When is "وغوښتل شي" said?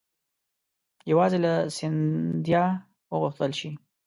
3.11-3.69